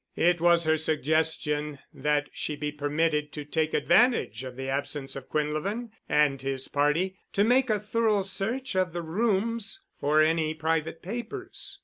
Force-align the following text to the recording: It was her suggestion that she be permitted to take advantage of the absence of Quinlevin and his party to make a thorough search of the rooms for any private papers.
It 0.17 0.41
was 0.41 0.63
her 0.63 0.79
suggestion 0.79 1.77
that 1.93 2.27
she 2.33 2.55
be 2.55 2.71
permitted 2.71 3.31
to 3.33 3.45
take 3.45 3.75
advantage 3.75 4.43
of 4.43 4.55
the 4.55 4.67
absence 4.67 5.15
of 5.15 5.29
Quinlevin 5.29 5.91
and 6.09 6.41
his 6.41 6.67
party 6.67 7.19
to 7.33 7.43
make 7.43 7.69
a 7.69 7.79
thorough 7.79 8.23
search 8.23 8.75
of 8.75 8.93
the 8.93 9.03
rooms 9.03 9.83
for 9.99 10.19
any 10.19 10.55
private 10.55 11.03
papers. 11.03 11.79